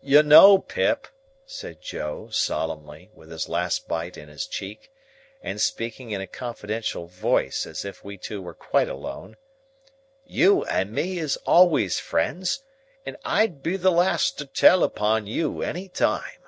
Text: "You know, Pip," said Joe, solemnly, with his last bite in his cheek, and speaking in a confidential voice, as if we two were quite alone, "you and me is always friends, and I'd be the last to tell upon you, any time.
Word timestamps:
"You 0.00 0.22
know, 0.22 0.60
Pip," 0.60 1.08
said 1.44 1.82
Joe, 1.82 2.30
solemnly, 2.30 3.10
with 3.12 3.30
his 3.30 3.50
last 3.50 3.86
bite 3.86 4.16
in 4.16 4.30
his 4.30 4.46
cheek, 4.46 4.90
and 5.42 5.60
speaking 5.60 6.10
in 6.10 6.22
a 6.22 6.26
confidential 6.26 7.06
voice, 7.06 7.66
as 7.66 7.84
if 7.84 8.02
we 8.02 8.16
two 8.16 8.40
were 8.40 8.54
quite 8.54 8.88
alone, 8.88 9.36
"you 10.24 10.64
and 10.64 10.90
me 10.90 11.18
is 11.18 11.36
always 11.44 11.98
friends, 12.00 12.64
and 13.04 13.18
I'd 13.26 13.62
be 13.62 13.76
the 13.76 13.92
last 13.92 14.38
to 14.38 14.46
tell 14.46 14.82
upon 14.82 15.26
you, 15.26 15.60
any 15.60 15.90
time. 15.90 16.40